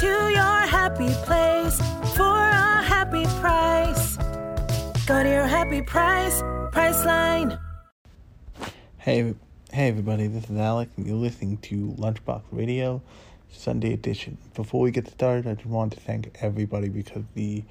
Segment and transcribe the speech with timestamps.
[0.00, 1.76] To your happy place
[2.16, 4.16] for a happy price.
[5.06, 6.40] Go to your happy price,
[6.72, 7.58] Priceline.
[8.96, 9.34] Hey,
[9.70, 13.02] hey everybody, this is Alec, and you're listening to Lunchbox Radio,
[13.50, 14.38] Sunday edition.
[14.54, 17.62] Before we get started, I just want to thank everybody because the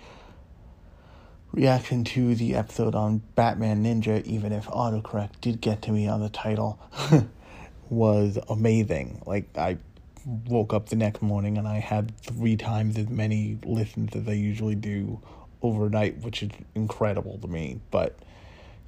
[1.51, 6.21] reaction to the episode on Batman Ninja, even if autocorrect did get to me on
[6.21, 6.79] the title,
[7.90, 9.23] was amazing.
[9.26, 9.79] Like, I
[10.25, 14.34] woke up the next morning and I had three times as many listens as I
[14.34, 15.21] usually do
[15.62, 17.79] overnight, which is incredible to me.
[17.91, 18.18] But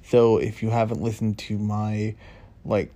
[0.04, 2.14] so if you haven't listened to my
[2.64, 2.92] like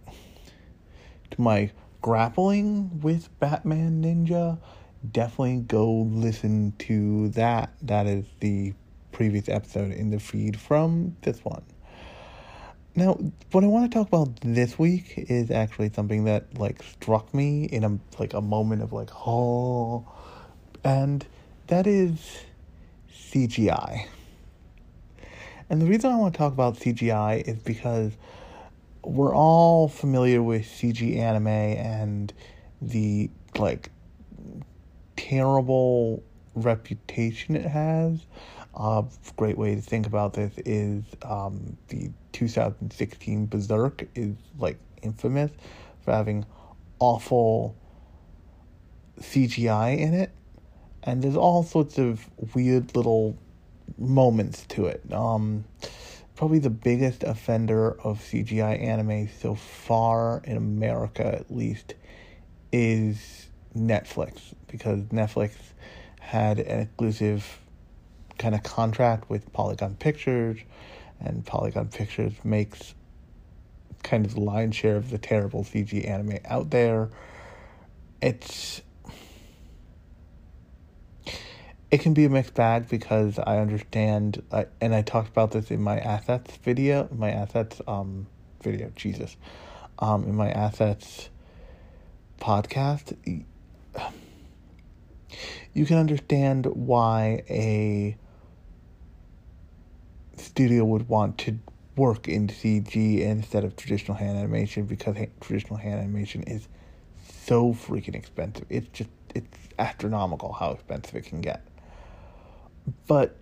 [1.30, 4.58] to my grappling with Batman Ninja,
[5.12, 7.72] definitely go listen to that.
[7.82, 8.74] That is the
[9.12, 11.62] previous episode in the feed from this one.
[12.98, 13.16] Now,
[13.52, 17.66] what I want to talk about this week is actually something that like struck me
[17.66, 20.04] in a like a moment of like oh,
[20.82, 21.24] and
[21.68, 22.40] that is
[23.14, 24.08] CGI.
[25.70, 28.14] And the reason I want to talk about CGI is because
[29.04, 32.32] we're all familiar with CG anime and
[32.82, 33.92] the like
[35.14, 36.24] terrible
[36.56, 38.26] reputation it has.
[38.74, 39.04] A
[39.36, 45.50] great way to think about this is um, the 2016 Berserk is like infamous
[46.04, 46.44] for having
[47.00, 47.76] awful
[49.20, 50.30] CGI in it,
[51.02, 53.36] and there's all sorts of weird little
[53.96, 55.02] moments to it.
[55.12, 55.64] Um,
[56.36, 61.94] probably the biggest offender of CGI anime so far in America, at least,
[62.70, 65.52] is Netflix because Netflix
[66.20, 67.58] had an exclusive
[68.38, 70.58] kind of contract with Polygon Pictures,
[71.20, 72.94] and Polygon Pictures makes
[74.02, 77.10] kind of the lion's share of the terrible CG anime out there.
[78.22, 78.82] It's
[81.90, 85.70] it can be a mixed bag because I understand, uh, and I talked about this
[85.70, 88.26] in my assets video, my assets um
[88.62, 89.36] video, Jesus,
[89.98, 91.30] um in my assets
[92.40, 93.16] podcast.
[95.74, 98.16] You can understand why a
[100.38, 101.58] studio would want to
[101.96, 106.68] work in CG instead of traditional hand animation because traditional hand animation is
[107.42, 108.66] so freaking expensive.
[108.68, 111.66] It's just it's astronomical how expensive it can get.
[113.06, 113.36] But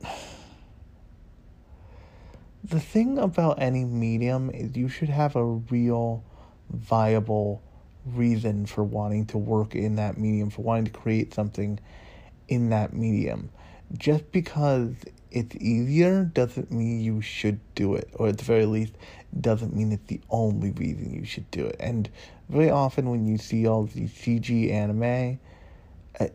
[2.64, 6.24] the thing about any medium is you should have a real
[6.70, 7.62] viable
[8.04, 11.78] reason for wanting to work in that medium, for wanting to create something
[12.48, 13.50] in that medium.
[13.96, 14.94] Just because
[15.36, 18.94] it's easier doesn't mean you should do it, or at the very least,
[19.38, 21.76] doesn't mean it's the only reason you should do it.
[21.78, 22.08] And
[22.48, 25.38] very often, when you see all these CG anime,
[26.19, 26.28] uh,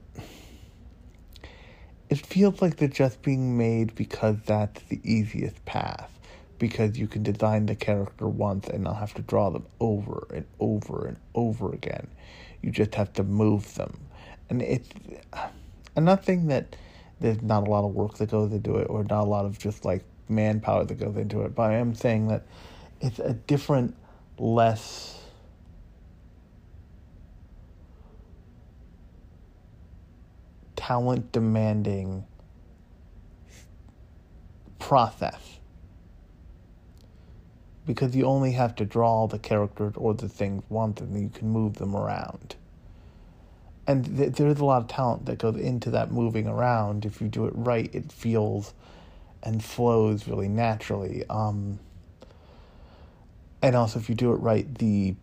[2.09, 6.19] it feels like they're just being made because that's the easiest path.
[6.59, 10.45] Because you can design the character once and not have to draw them over and
[10.59, 12.07] over and over again.
[12.61, 13.99] You just have to move them.
[14.47, 14.89] And it's.
[15.97, 16.75] I'm not saying that
[17.21, 19.57] there's not a lot of work that goes into it or not a lot of
[19.57, 22.45] just like manpower that goes into it, but I am saying that
[22.99, 23.95] it's a different,
[24.37, 25.17] less.
[30.75, 32.25] talent demanding
[34.79, 35.59] process
[37.85, 41.47] because you only have to draw the characters or the things once and you can
[41.47, 42.55] move them around
[43.87, 47.05] and th- there's a lot of talent that goes into that moving around.
[47.05, 48.73] If you do it right it feels
[49.43, 51.23] and flows really naturally.
[51.29, 51.79] Um,
[53.61, 55.15] and also if you do it right the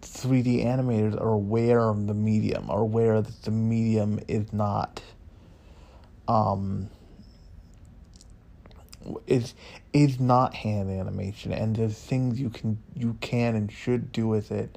[0.00, 5.02] 3D animators are aware of the medium, are aware that the medium is not
[6.28, 6.88] um
[9.26, 9.54] is
[9.92, 11.52] is not hand animation.
[11.52, 14.76] And there's things you can you can and should do with it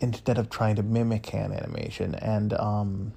[0.00, 3.12] instead of trying to mimic hand animation and um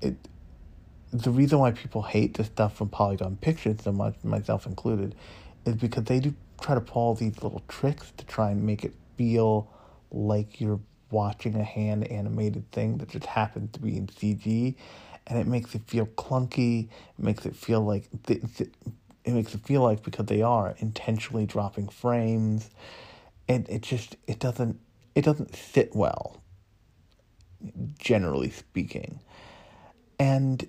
[0.00, 0.16] it
[1.12, 5.14] the reason why people hate the stuff from Polygon Pictures so much, myself included,
[5.64, 8.92] is because they do try to pull these little tricks to try and make it
[9.16, 9.68] feel
[10.10, 10.80] like you're
[11.10, 14.74] watching a hand animated thing that just happens to be in CG.
[15.28, 16.84] and it makes it feel clunky.
[17.18, 18.70] It makes it feel like th- th-
[19.24, 22.70] it makes it feel like because they are intentionally dropping frames,
[23.48, 24.78] and it just it doesn't
[25.14, 26.42] it doesn't sit well.
[27.98, 29.20] Generally speaking,
[30.18, 30.68] and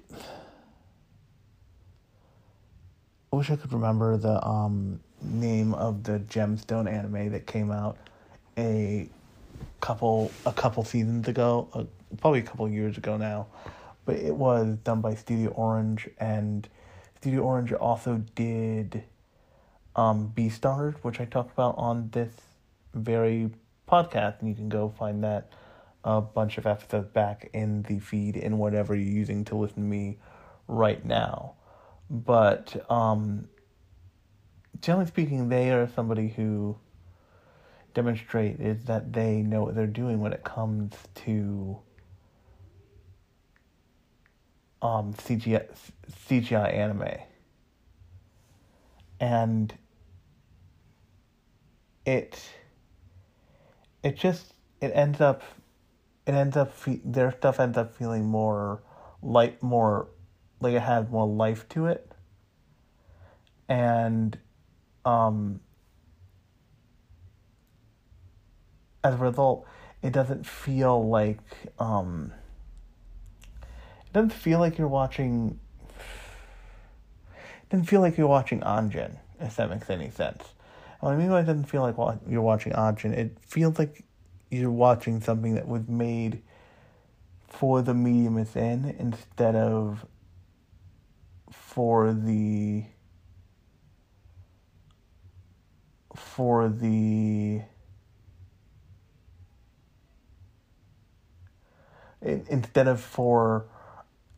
[3.32, 7.98] I wish I could remember the um, name of the gemstone anime that came out
[8.58, 9.10] a
[9.82, 11.84] couple a couple seasons ago, uh,
[12.18, 13.48] probably a couple years ago now,
[14.06, 16.68] but it was done by Studio Orange, and
[17.18, 19.04] Studio Orange also did
[19.96, 22.32] um, Beastars, which I talked about on this
[22.98, 23.50] very
[23.88, 25.52] podcast, and you can go find that
[26.04, 29.90] a bunch of episodes back in the feed in whatever you're using to listen to
[29.90, 30.18] me
[30.68, 31.56] right now.
[32.10, 33.50] But um,
[34.82, 36.78] generally speaking, they are somebody who
[37.94, 41.80] demonstrate is that they know what they're doing when it comes to
[44.82, 45.66] um, CGI,
[46.30, 47.18] CGI anime.
[49.20, 49.74] And
[52.06, 52.40] it
[54.08, 55.42] it just it ends up
[56.26, 58.82] it ends up fe- their stuff ends up feeling more
[59.22, 60.08] light more
[60.60, 62.12] like it has more life to it
[63.70, 64.38] and
[65.06, 65.60] um
[69.08, 69.66] as a result,
[70.02, 71.40] it doesn't feel like
[71.80, 72.34] um,
[73.62, 75.60] it doesn't feel like you're watching.
[77.30, 80.44] It doesn't feel like you're watching Anjin, if that makes any sense.
[81.02, 81.96] And what I mean by it doesn't feel like
[82.28, 84.04] you're watching Anjin, it feels like
[84.50, 86.42] you're watching something that was made
[87.50, 90.06] for the medium it's in instead of
[91.52, 92.86] for the
[96.16, 97.62] for the
[102.22, 103.68] instead of for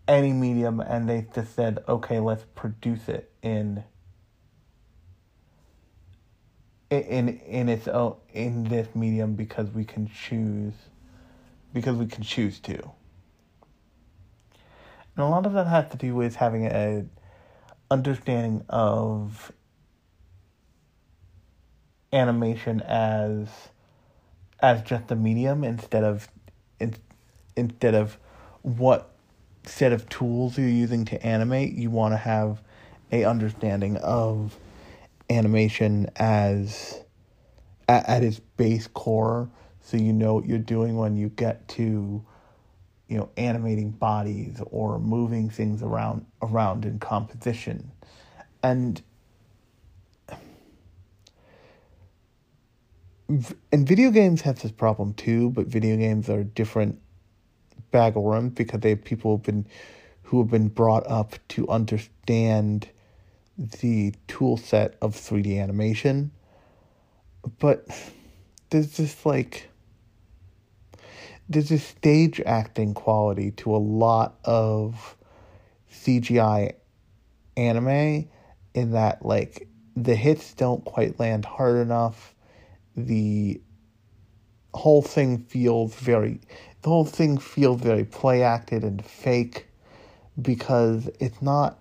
[0.07, 3.83] any medium and they just said okay let's produce it in
[6.89, 10.73] in in its own in this medium because we can choose
[11.73, 12.73] because we can choose to.
[15.15, 17.05] And a lot of that has to do with having a
[17.91, 19.51] understanding of
[22.11, 23.49] animation as
[24.61, 26.27] as just a medium instead of
[26.79, 26.95] in,
[27.55, 28.17] instead of
[28.61, 29.11] what
[29.63, 32.61] set of tools you're using to animate, you want to have
[33.11, 34.57] a understanding of
[35.29, 37.01] animation as
[37.87, 39.49] at, at its base core.
[39.81, 42.23] So you know what you're doing when you get to
[43.07, 47.91] you know animating bodies or moving things around around in composition.
[48.61, 49.01] And
[53.71, 56.99] and video games have this problem too but video games are different
[57.91, 59.67] bag of worms because they have people who've been
[60.23, 62.89] who have been brought up to understand
[63.59, 66.31] the tool set of 3D animation.
[67.59, 67.87] But
[68.69, 69.69] there's this like
[71.49, 75.17] there's this stage acting quality to a lot of
[75.91, 76.73] CGI
[77.57, 78.29] anime
[78.73, 82.33] in that like the hits don't quite land hard enough.
[82.95, 83.61] The
[84.73, 86.39] whole thing feels very
[86.81, 89.67] the whole thing feels very play acted and fake
[90.41, 91.78] because it's not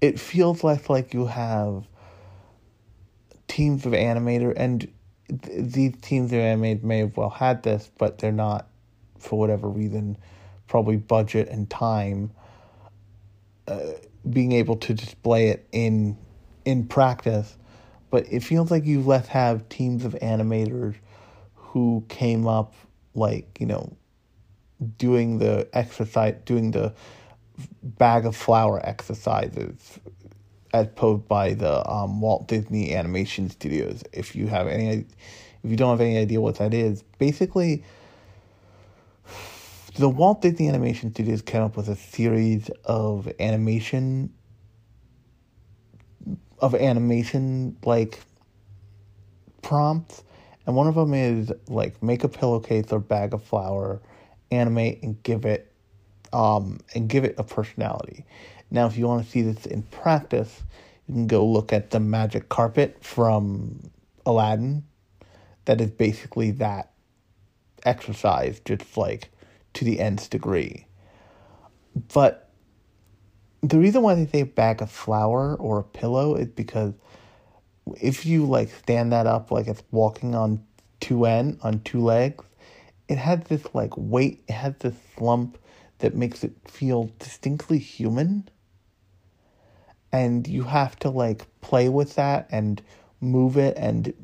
[0.00, 1.86] it feels less like you have
[3.46, 4.92] teams of animator and
[5.28, 8.68] th- these teams of animators may have well had this but they're not
[9.18, 10.16] for whatever reason
[10.68, 12.30] probably budget and time
[13.66, 13.92] uh,
[14.28, 16.16] being able to display it in
[16.64, 17.56] in practice.
[18.10, 20.96] But it feels like you less have teams of animators
[21.54, 22.74] who came up
[23.14, 23.96] like you know
[24.96, 26.94] doing the exercise doing the
[27.82, 29.98] bag of flour exercises
[30.72, 34.02] as posed by the um, Walt Disney Animation Studios.
[34.12, 35.06] If you have any,
[35.62, 37.84] if you don't have any idea what that is, basically,
[39.96, 44.32] the Walt Disney Animation Studios came up with a series of animation,
[46.60, 48.20] of animation like
[49.62, 50.22] prompts
[50.68, 54.02] and one of them is like make a pillowcase or bag of flour,
[54.50, 55.67] animate and give it
[56.32, 58.24] um, and give it a personality.
[58.70, 60.62] Now, if you want to see this in practice,
[61.06, 63.90] you can go look at the magic carpet from
[64.26, 64.84] Aladdin.
[65.64, 66.92] That is basically that
[67.84, 69.30] exercise, just like
[69.74, 70.86] to the nth degree.
[72.12, 72.50] But
[73.62, 76.94] the reason why they say bag of flour or a pillow is because
[78.00, 80.62] if you like stand that up like it's walking on
[81.00, 82.44] two end on two legs,
[83.08, 85.58] it has this like weight, it has this slump
[85.98, 88.48] that makes it feel distinctly human.
[90.12, 92.80] And you have to like play with that and
[93.20, 94.14] move it and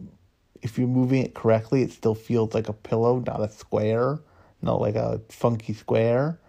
[0.64, 4.18] if you're moving it correctly, it still feels like a pillow, not a square,
[4.62, 6.40] not like a funky square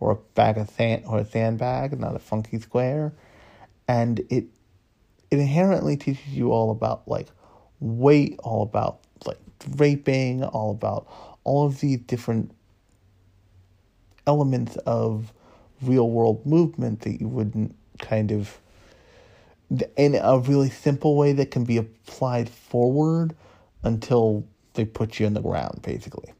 [0.00, 3.12] or a bag of sand or a sandbag, not a funky square.
[3.86, 4.46] And it
[5.30, 7.28] it inherently teaches you all about like
[7.78, 11.06] weight, all about like draping, all about
[11.44, 12.50] all of these different
[14.30, 15.32] elements of
[15.82, 18.60] real world movement that you wouldn't kind of
[19.96, 23.34] in a really simple way that can be applied forward
[23.82, 26.32] until they put you in the ground, basically.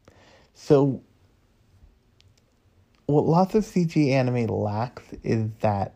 [0.55, 1.03] So,
[3.07, 5.95] what lots of CG anime lacks is that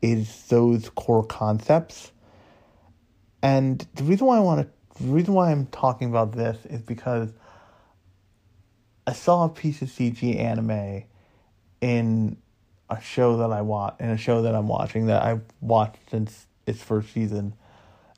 [0.00, 2.12] is those core concepts.
[3.42, 6.80] And the reason why I want to, the reason why I'm talking about this is
[6.80, 7.30] because
[9.06, 11.04] I saw a piece of CG anime
[11.80, 12.36] in
[12.88, 16.46] a show that I watch, in a show that I'm watching that I've watched since
[16.66, 17.54] its first season.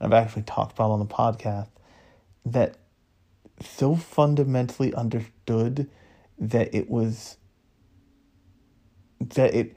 [0.00, 1.69] I've actually talked about on the podcast
[2.47, 2.76] that
[3.61, 5.88] so fundamentally understood
[6.38, 7.37] that it was
[9.21, 9.76] that it,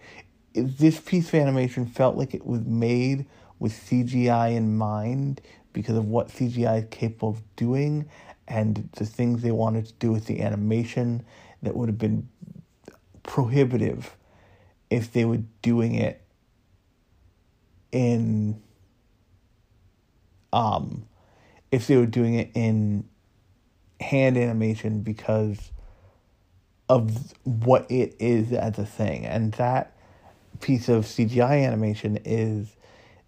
[0.54, 3.28] it, this piece of animation felt like it was made
[3.60, 5.42] with CGI in mind
[5.74, 8.10] because of what CGI is capable of doing
[8.48, 11.24] and the things they wanted to do with the animation
[11.62, 12.28] that would have been
[13.26, 14.16] prohibitive
[14.90, 16.22] if they were doing it
[17.92, 18.62] in
[20.54, 21.06] um
[21.72, 23.04] if they were doing it in
[24.00, 25.72] hand animation because
[26.90, 29.26] of what it is as a thing.
[29.26, 29.96] And that
[30.62, 32.76] piece of CGI animation is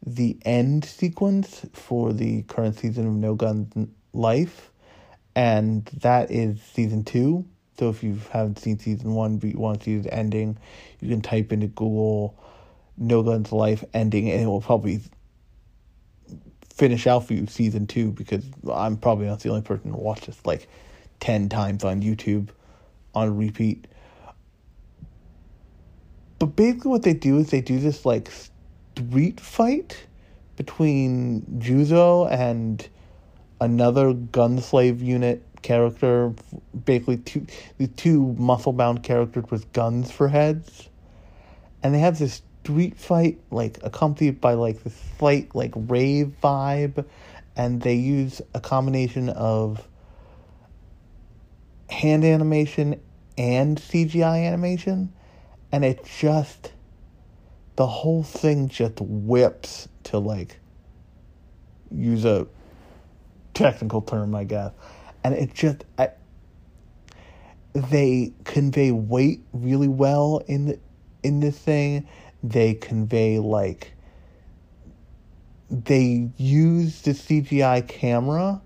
[0.06, 4.72] the end sequence for the current season of No Guns Life.
[5.36, 7.46] And that is season two.
[7.78, 10.58] So if you haven't seen season one but you want to see the ending,
[11.00, 12.36] you can type into Google
[12.98, 15.02] No Guns Life ending and it will probably
[16.74, 20.22] finish out for you season two because I'm probably not the only person to watch
[20.22, 20.68] this like
[21.20, 22.50] 10 times on YouTube
[23.14, 23.88] on repeat.
[26.40, 28.30] But basically, what they do is they do this like
[28.96, 30.06] street fight
[30.56, 32.88] between Juzo and
[33.60, 36.34] another gunslave unit character.
[36.86, 37.46] Basically, two
[37.78, 40.90] the two muscle bound characters with guns for heads,
[41.84, 47.06] and they have this street fight like accompanied by like this slight like rave vibe.
[47.56, 49.88] And they use a combination of
[51.90, 53.02] hand animation
[53.38, 55.14] and CGI animation.
[55.72, 56.72] And it just
[57.78, 60.60] the whole thing just whips to like
[61.90, 62.48] use a
[63.54, 64.72] technical term I guess
[65.28, 66.12] and it just I,
[67.74, 70.80] they convey weight really well in the,
[71.22, 72.08] in this thing
[72.42, 73.94] they convey like
[75.70, 78.62] they use the CGI camera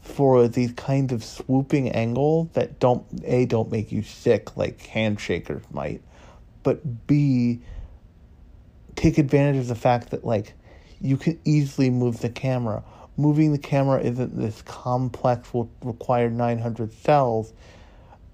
[0.00, 5.62] for these kinds of swooping angles that don't a don't make you sick like handshakers
[5.70, 6.02] might,
[6.64, 7.60] but b
[8.96, 10.54] take advantage of the fact that like
[11.00, 12.82] you can easily move the camera.
[13.16, 17.52] Moving the camera isn't this complex will require 900 cels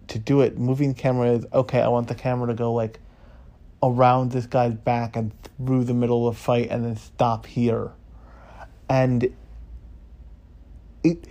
[0.09, 0.59] to do it.
[0.59, 3.01] Moving the camera is okay, I want the camera to go like
[3.83, 7.93] around this guy's back and through the middle of the fight and then stop here.
[8.89, 9.33] And
[11.05, 11.25] it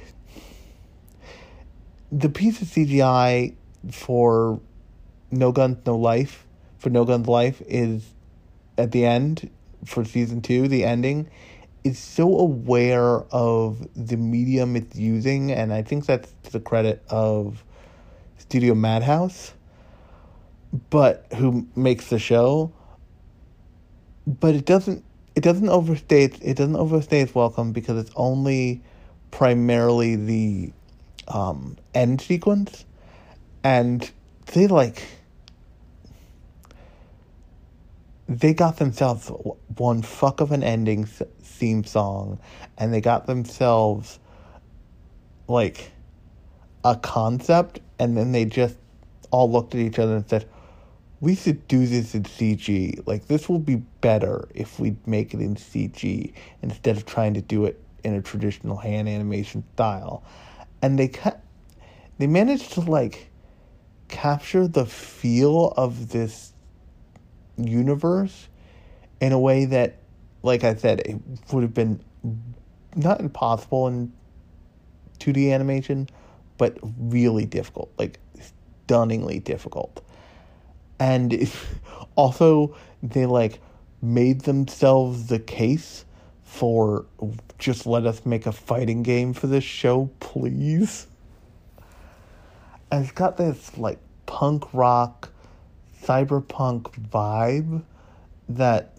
[2.12, 3.56] the piece of CGI
[3.92, 4.60] for
[5.32, 6.46] No Guns No Life
[6.78, 8.14] for No Guns Life is
[8.78, 9.50] at the end
[9.86, 11.30] for season 2 the ending
[11.88, 17.04] is so aware of the medium it's using and I think that's to the credit
[17.10, 17.64] of
[18.38, 19.54] Studio Madhouse
[20.90, 22.72] but who makes the show.
[24.26, 25.04] But it doesn't
[25.36, 28.82] it doesn't overstay it doesn't overstay its welcome because it's only
[29.32, 30.74] primarily the
[31.28, 32.86] um, end sequence,
[33.64, 34.10] and
[34.48, 35.04] they like
[38.28, 39.32] they got themselves
[39.78, 41.08] one fuck of an ending
[41.58, 42.40] theme song,
[42.78, 44.20] and they got themselves
[45.48, 45.92] like
[46.84, 48.78] a concept, and then they just
[49.32, 50.48] all looked at each other and said,
[51.20, 53.06] we should do this in CG.
[53.08, 57.42] Like this will be better if we make it in CG instead of trying to
[57.42, 60.24] do it in a traditional hand animation style.
[60.82, 61.42] And they cut,
[62.20, 63.30] they managed to like
[64.08, 66.54] capture the feel of this
[67.58, 68.48] universe
[69.20, 69.98] in a way that
[70.44, 71.18] like I said it
[71.52, 72.00] would have been
[72.96, 74.12] not impossible in
[75.20, 76.08] 2D animation
[76.58, 77.92] but really difficult.
[77.98, 78.20] Like
[78.86, 80.02] stunningly difficult.
[81.00, 81.50] And
[82.16, 83.60] also, they like
[84.02, 86.06] made themselves the case
[86.44, 87.06] for
[87.58, 91.08] just let us make a fighting game for this show, please.
[92.92, 95.30] And it's got this like punk rock,
[96.04, 97.84] cyberpunk vibe
[98.50, 98.98] that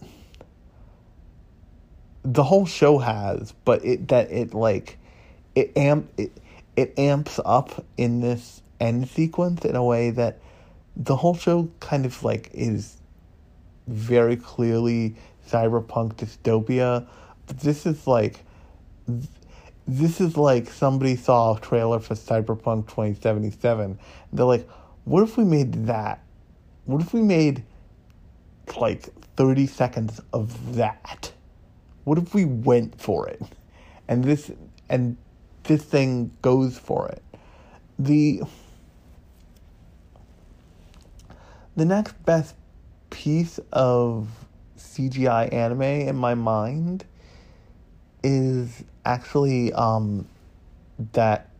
[2.23, 4.97] the whole show has, but it that it like
[5.55, 6.31] it amp it,
[6.75, 10.39] it amps up in this end sequence in a way that
[10.95, 12.97] the whole show kind of like is
[13.87, 15.15] very clearly
[15.47, 17.07] cyberpunk dystopia,
[17.47, 18.43] but this is like
[19.87, 23.97] this is like somebody saw a trailer for Cyberpunk 2077.
[24.31, 24.69] They're like,
[25.05, 26.21] what if we made that?
[26.85, 27.63] What if we made
[28.79, 31.31] like 30 seconds of that?
[32.09, 33.39] What if we went for it?
[34.07, 34.49] And this
[34.89, 35.15] and
[35.65, 37.21] this thing goes for it.
[37.99, 38.41] The
[41.75, 42.55] the next best
[43.11, 44.27] piece of
[44.75, 47.05] CGI anime in my mind
[48.23, 50.27] is actually um,
[51.13, 51.51] that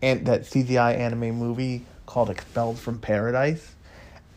[0.00, 3.74] and that CGI anime movie called Expelled from Paradise.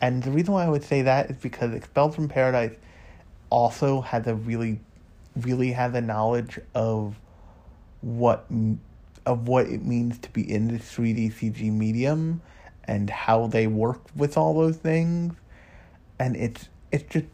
[0.02, 2.76] And the reason why I would say that is because Expelled from Paradise
[3.54, 4.80] also has a really
[5.36, 7.14] really has a knowledge of
[8.00, 8.44] what
[9.24, 12.42] of what it means to be in this 3D CG medium
[12.82, 15.34] and how they work with all those things.
[16.18, 17.26] And it's it's just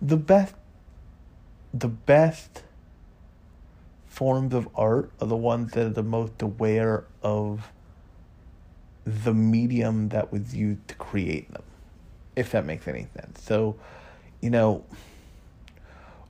[0.00, 0.54] the best
[1.74, 2.62] the best
[4.06, 7.70] forms of art are the ones that are the most aware of
[9.04, 11.62] the medium that was used to create them
[12.36, 13.76] if that makes any sense so
[14.40, 14.84] you know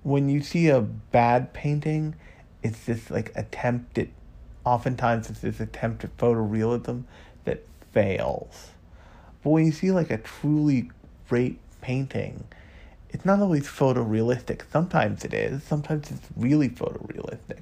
[0.02, 2.14] when you see a bad painting
[2.62, 4.08] it's this like attempt at
[4.64, 7.04] oftentimes it's this attempt at photorealism
[7.44, 7.62] that
[7.92, 8.70] fails
[9.42, 10.90] but when you see like a truly
[11.28, 12.44] great painting
[13.12, 14.62] it's not always photorealistic.
[14.72, 15.62] Sometimes it is.
[15.62, 17.60] Sometimes it's really photorealistic.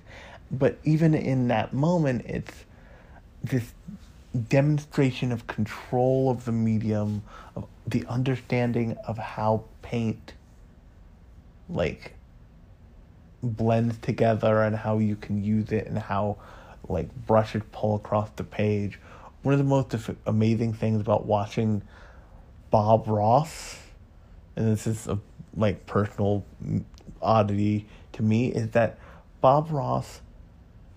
[0.51, 2.65] But even in that moment, it's
[3.43, 3.73] this
[4.49, 7.23] demonstration of control of the medium,
[7.57, 10.35] of the understanding of how paint,
[11.69, 12.15] like,
[13.43, 16.37] blends together and how you can use it and how,
[16.89, 19.01] like, brushes pull across the page.
[19.43, 19.95] One of the most
[20.27, 21.83] amazing things about watching
[22.71, 23.79] Bob Ross,
[24.55, 25.19] and this is a
[25.57, 26.45] like personal
[27.21, 28.99] oddity to me is that
[29.41, 30.21] Bob Ross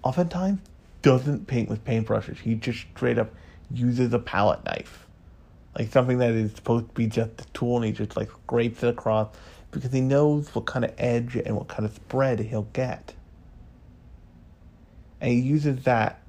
[0.04, 0.60] oftentimes
[1.04, 2.40] doesn't paint with paintbrushes.
[2.40, 3.32] He just straight up
[3.70, 5.08] uses a palette knife.
[5.78, 8.84] Like something that is supposed to be just a tool and he just like scrapes
[8.84, 9.30] it across
[9.72, 13.14] because he knows what kind of edge and what kind of spread he'll get.
[15.20, 16.22] And he uses that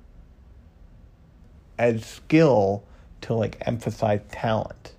[1.79, 2.85] as skill
[3.23, 4.95] to like emphasize talent.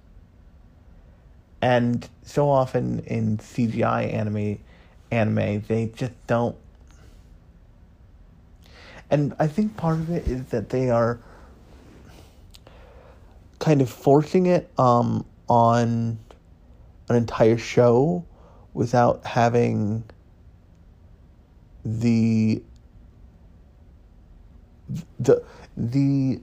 [1.62, 4.60] And so often in CGI anime,
[5.12, 6.56] anime they just don't.
[9.16, 11.22] And I think part of it is that they are
[13.60, 16.20] kind of forcing it um, on
[17.08, 18.26] an entire show
[18.74, 20.04] without having
[21.86, 22.62] the
[25.18, 25.42] the
[25.78, 26.42] the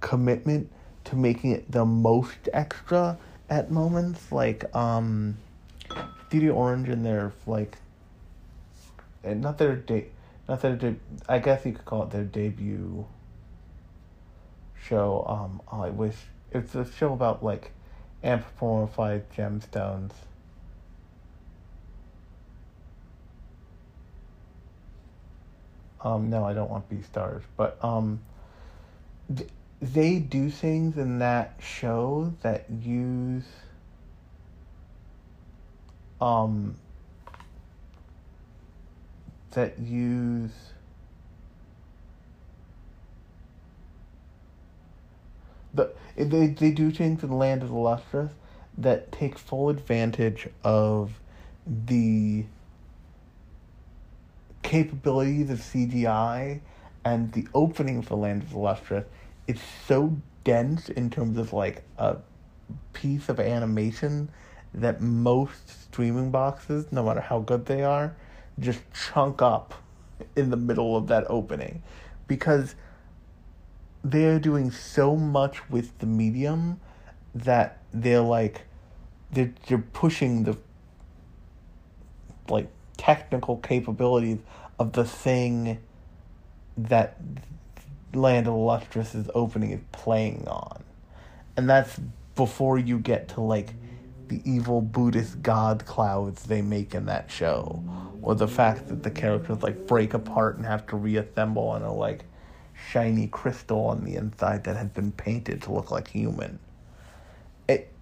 [0.00, 0.70] commitment
[1.06, 3.18] to making it the most extra
[3.50, 5.36] at moments like um
[6.32, 7.76] Orange and their like
[9.24, 10.13] and not their date
[10.48, 10.96] not their de-
[11.28, 13.06] I guess you could call it their debut
[14.80, 16.16] show um I wish
[16.52, 17.72] it's a show about like
[18.22, 20.12] anthropomorphized gemstones.
[26.02, 28.20] Um no I don't want Beastars but um
[29.34, 29.48] th-
[29.80, 33.44] they do things in that show that use
[36.20, 36.76] um
[39.54, 40.50] that use
[45.72, 48.32] the they they do things in the land of the lustrous
[48.76, 51.12] that take full advantage of
[51.66, 52.44] the
[54.62, 56.60] capabilities of CGI
[57.04, 59.04] and the opening for Land of the Lustrous
[59.46, 62.16] it's so dense in terms of like a
[62.92, 64.30] piece of animation
[64.72, 68.16] that most streaming boxes, no matter how good they are,
[68.58, 69.74] just chunk up
[70.36, 71.82] in the middle of that opening
[72.26, 72.74] because
[74.02, 76.80] they're doing so much with the medium
[77.34, 78.62] that they're like
[79.32, 80.56] they're they're pushing the
[82.48, 84.38] like technical capabilities
[84.78, 85.78] of the thing
[86.76, 87.16] that
[88.12, 90.82] Land of Lustrous' opening is playing on.
[91.56, 92.00] And that's
[92.34, 93.74] before you get to like
[94.28, 97.82] the evil Buddhist god clouds they make in that show.
[98.22, 101.92] Or the fact that the characters like break apart and have to reassemble on a
[101.92, 102.24] like
[102.90, 106.58] shiny crystal on the inside that had been painted to look like human.
[107.68, 107.92] It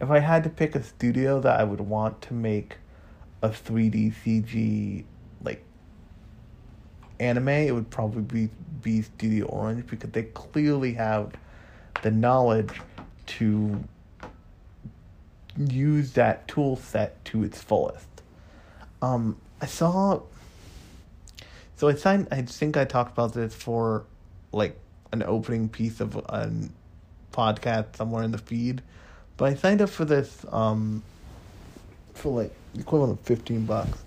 [0.00, 2.76] if I had to pick a studio that I would want to make
[3.42, 5.04] a 3D CG
[5.42, 5.62] like
[7.18, 8.50] anime, it would probably be,
[8.82, 11.32] be Studio Orange because they clearly have
[12.02, 12.80] the knowledge
[13.26, 13.82] to
[15.56, 18.08] use that tool set to its fullest.
[19.02, 20.20] Um, I saw.
[21.76, 22.28] So I signed.
[22.30, 24.04] I think I talked about this for,
[24.52, 24.78] like,
[25.12, 26.52] an opening piece of a
[27.32, 28.82] podcast somewhere in the feed,
[29.36, 31.02] but I signed up for this um,
[32.14, 33.98] for like equivalent of fifteen bucks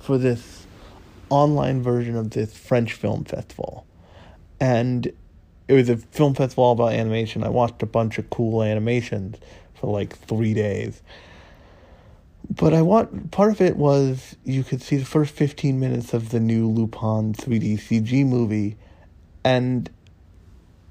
[0.00, 0.66] for this
[1.30, 3.86] online version of this French film festival,
[4.60, 5.12] and
[5.72, 7.42] it was a film festival all about animation.
[7.42, 9.38] I watched a bunch of cool animations
[9.74, 11.00] for like three days.
[12.50, 16.28] But I want part of it was you could see the first fifteen minutes of
[16.28, 18.76] the new Lupin three D CG movie,
[19.44, 19.88] and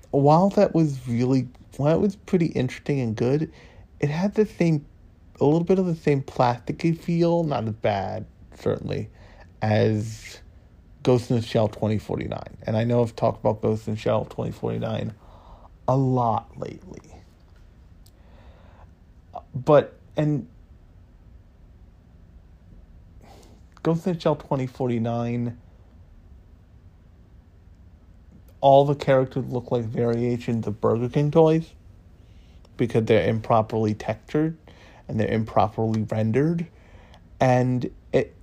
[0.10, 3.52] while that was really while it was pretty interesting and good,
[4.00, 4.86] it had the same
[5.39, 9.10] a little bit of the same plasticky feel, not as bad certainly,
[9.62, 10.40] as
[11.04, 12.42] Ghost in the Shell 2049.
[12.64, 15.14] And I know I've talked about Ghost in the Shell 2049
[15.88, 17.02] a lot lately.
[19.54, 20.48] But, and
[23.84, 25.58] Ghost in the Shell 2049,
[28.62, 31.74] all the characters look like variations of Burger King toys
[32.78, 34.58] because they're improperly textured
[35.08, 36.68] and they're improperly rendered.
[37.40, 38.36] And it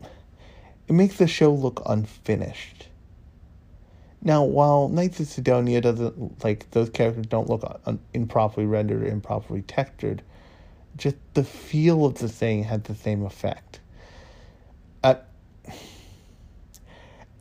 [0.89, 2.89] it makes the show look unfinished.
[4.23, 9.07] Now, while Knights of Sidonia doesn't like those characters don't look un- improperly rendered or
[9.07, 10.23] improperly textured,
[10.97, 13.81] just the feel of the thing had the same effect.
[15.05, 15.17] Uh,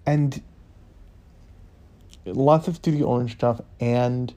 [0.06, 0.44] and
[2.26, 4.34] lots of Studio Orange stuff and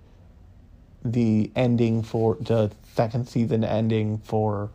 [1.05, 4.71] the ending for the second season ending for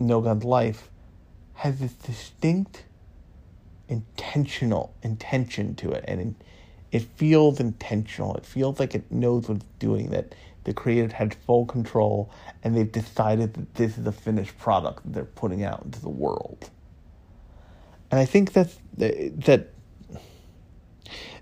[0.00, 0.90] No Gun's Life
[1.54, 2.84] has this distinct
[3.92, 6.04] intentional intention to it.
[6.08, 6.34] And
[6.90, 8.34] it feels intentional.
[8.36, 12.30] It feels like it knows what it's doing that the creator had full control
[12.62, 16.08] and they've decided that this is a finished product that they're putting out into the
[16.08, 16.70] world.
[18.10, 19.70] And i think that that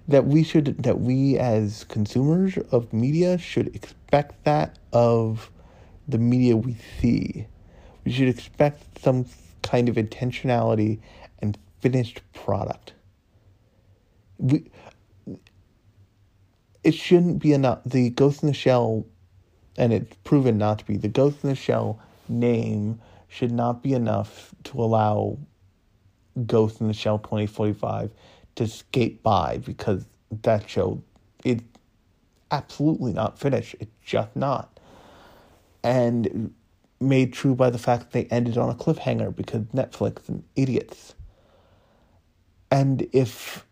[0.09, 5.51] that we should that we as consumers of media should expect that of
[6.09, 7.47] the media we see.
[8.05, 9.27] We should expect some
[9.63, 10.99] kind of intentionality
[11.81, 12.93] finished product.
[14.39, 14.71] We,
[16.83, 17.81] it shouldn't be enough.
[17.85, 19.07] The Ghost in the Shell,
[19.77, 23.93] and it's proven not to be, the Ghost in the Shell name should not be
[23.93, 25.39] enough to allow
[26.47, 28.11] Ghost in the Shell 2045
[28.57, 30.07] to skate by because
[30.43, 31.03] that show
[31.45, 31.61] is
[32.51, 33.77] absolutely not finished.
[33.81, 34.79] It's just not.
[35.83, 36.53] And
[37.01, 41.15] made true by the fact that they ended on a cliffhanger because Netflix and idiots.
[42.71, 43.67] And if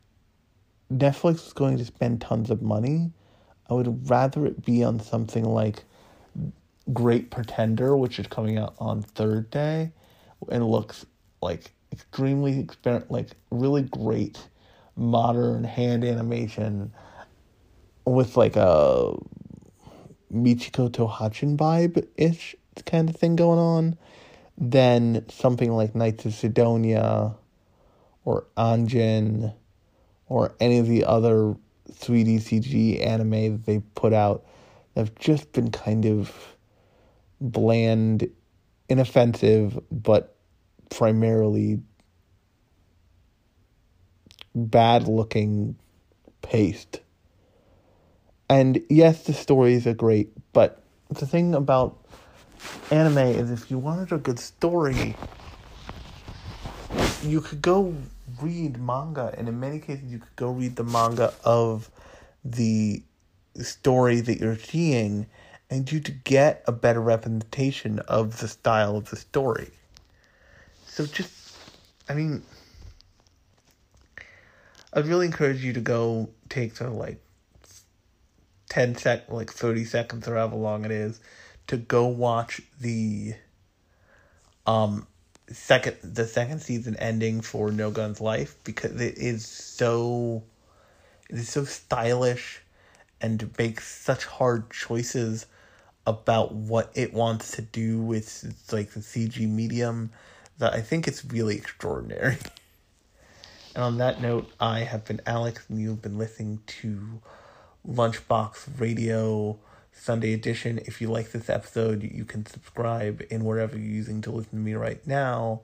[0.92, 3.12] Netflix is going to spend tons of money,
[3.70, 5.84] I would rather it be on something like
[6.92, 9.92] Great Pretender, which is coming out on Thursday,
[10.50, 11.04] and looks
[11.42, 14.38] like extremely exper- like really great
[14.96, 16.92] modern hand animation
[18.04, 19.14] with like a
[20.32, 22.56] Michiko to Hatchin vibe ish
[22.86, 23.98] kind of thing going on
[24.56, 27.34] than something like Knights of Sidonia
[28.28, 29.54] or Anjin
[30.26, 31.56] or any of the other
[31.90, 34.44] 3D CG anime that they put out
[34.94, 36.30] have just been kind of
[37.40, 38.28] bland,
[38.90, 40.36] inoffensive, but
[40.90, 41.80] primarily
[44.54, 45.74] bad looking
[46.42, 47.00] paste.
[48.50, 51.96] And yes, the stories are great, but the thing about
[52.90, 55.16] anime is if you wanted a good story,
[57.22, 57.94] you could go
[58.40, 61.90] read manga, and in many cases, you could go read the manga of
[62.44, 63.02] the
[63.60, 65.26] story that you're seeing,
[65.70, 69.70] and you to get a better representation of the style of the story.
[70.86, 71.32] So just,
[72.08, 72.42] I mean,
[74.92, 77.22] I'd really encourage you to go take the like
[78.70, 81.20] 10 sec, like 30 seconds or however long it is,
[81.66, 83.34] to go watch the
[84.66, 85.06] um
[85.50, 90.42] second the second season ending for No Guns Life because it is so
[91.28, 92.60] it is so stylish
[93.20, 95.46] and makes such hard choices
[96.06, 100.10] about what it wants to do with like the CG medium
[100.58, 102.38] that I think it's really extraordinary.
[103.74, 107.20] And on that note, I have been Alex, and you've been listening to
[107.86, 109.56] Lunchbox Radio
[109.98, 110.78] Sunday edition.
[110.86, 114.56] If you like this episode, you can subscribe in wherever you're using to listen to
[114.56, 115.60] me right now,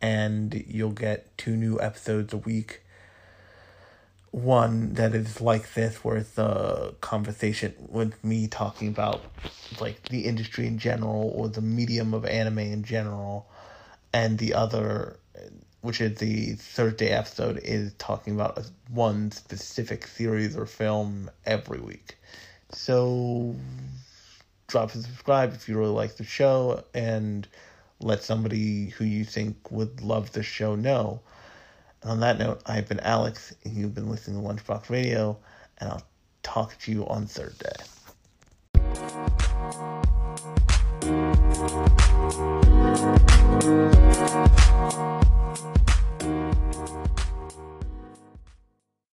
[0.00, 2.82] and you'll get two new episodes a week.
[4.30, 9.22] One that is like this, where it's a conversation with me talking about
[9.78, 13.46] like the industry in general or the medium of anime in general,
[14.12, 15.18] and the other,
[15.82, 22.16] which is the Thursday episode, is talking about one specific series or film every week.
[22.72, 23.54] So
[24.66, 27.46] drop a subscribe if you really like the show and
[28.00, 31.20] let somebody who you think would love the show know.
[32.02, 35.38] And on that note, I've been Alex, and you've been listening to Lunchbox Radio,
[35.78, 36.02] and I'll
[36.42, 37.70] talk to you on Thursday.